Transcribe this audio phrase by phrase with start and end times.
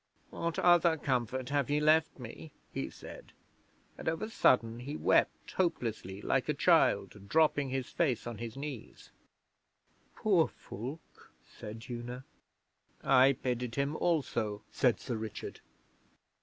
[0.31, 3.33] '"What other comfort have ye left me?" he said,
[3.99, 8.57] and of a sudden he wept hopelessly like a child, dropping his face on his
[8.57, 9.11] knees.'
[10.15, 12.25] 'Poor Fulke,' said Una.
[13.03, 15.59] 'I pitied him also,' said Sir Richard.